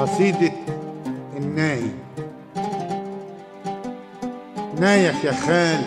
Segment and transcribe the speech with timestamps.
[0.00, 0.52] قصيدة
[1.36, 1.82] الناي.
[4.80, 5.80] نايك يا خال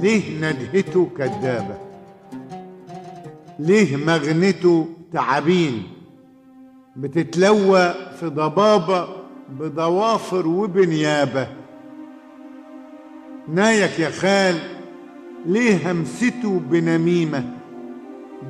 [0.00, 1.74] ليه ندهته كدابة
[3.58, 5.82] ليه مغنته تعابين؟
[6.96, 9.08] بتتلوى في ضبابة
[9.50, 11.48] بضوافر وبنيابة.
[13.48, 14.58] نايك يا خال
[15.46, 17.44] ليه همسته بنميمة؟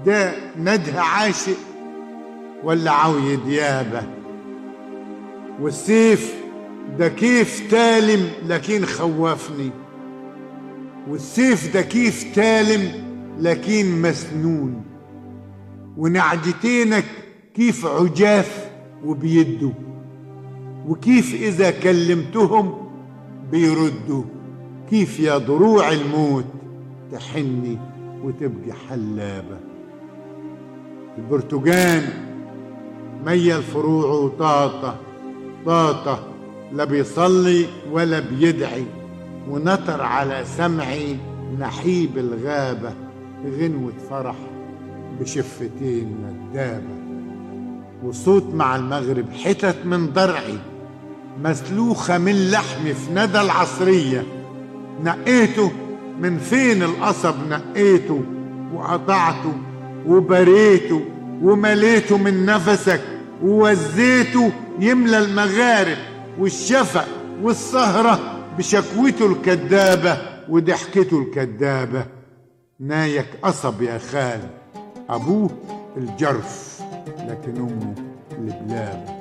[0.07, 1.57] ده نده عاشق
[2.65, 4.03] ولا عوي ديابة
[5.61, 6.35] والسيف
[6.99, 9.71] ده كيف تالم لكن خوفني
[11.09, 13.09] والسيف ده كيف تالم
[13.41, 14.83] لكن مسنون.
[15.97, 17.05] ونعجتينك
[17.55, 18.71] كيف عجاف
[19.05, 19.73] وبيدوا
[20.87, 22.91] وكيف إذا كلمتهم
[23.51, 24.23] بيردوا
[24.91, 26.45] كيف يا ضروع الموت
[27.13, 27.79] تحني
[28.25, 29.59] وتبقى حلابة.
[31.19, 32.28] البرتقان
[33.29, 34.97] ميل فروعه طاطة
[35.67, 36.19] طاطة
[36.73, 38.85] لا بيصلي ولا بيدعي.
[39.51, 41.17] ونطر على سمعي
[41.59, 42.93] نحيب الغابة
[43.61, 44.35] غنوة فرح
[45.21, 46.99] بشفتين ندابة.
[48.03, 50.59] وصوت مع المغرب حتت من ضرعي
[51.45, 54.25] مسلوخة من لحمي في ندى العصرية.
[55.05, 55.73] نقيته
[56.21, 58.23] من فين القصب نقيته
[58.75, 59.53] وقطعته
[60.07, 61.05] وبريته
[61.43, 63.18] ومليته من نفسك.
[63.43, 65.97] ووزيته يملى المغارب
[66.39, 67.09] والشفق
[67.43, 68.21] والسهرة
[68.59, 72.07] بشكوته الكدابة وضحكته الكدابة.
[72.81, 74.41] نايك قصب يا خال
[75.11, 75.51] أبوه
[75.97, 76.81] الجرف
[77.19, 77.95] لكن أمه
[78.39, 79.19] البلابة.